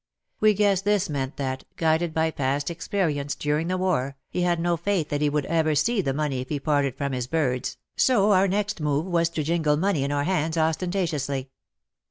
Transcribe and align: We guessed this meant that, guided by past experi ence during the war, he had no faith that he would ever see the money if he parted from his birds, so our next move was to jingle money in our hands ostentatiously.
We 0.39 0.55
guessed 0.55 0.83
this 0.83 1.11
meant 1.11 1.37
that, 1.37 1.63
guided 1.75 2.11
by 2.11 2.31
past 2.31 2.69
experi 2.69 3.17
ence 3.17 3.35
during 3.35 3.67
the 3.67 3.77
war, 3.77 4.17
he 4.31 4.41
had 4.41 4.59
no 4.59 4.75
faith 4.75 5.09
that 5.09 5.21
he 5.21 5.29
would 5.29 5.45
ever 5.45 5.75
see 5.75 6.01
the 6.01 6.11
money 6.11 6.41
if 6.41 6.49
he 6.49 6.59
parted 6.59 6.95
from 6.95 7.11
his 7.11 7.27
birds, 7.27 7.77
so 7.95 8.31
our 8.31 8.47
next 8.47 8.81
move 8.81 9.05
was 9.05 9.29
to 9.29 9.43
jingle 9.43 9.77
money 9.77 10.03
in 10.03 10.11
our 10.11 10.23
hands 10.23 10.57
ostentatiously. 10.57 11.51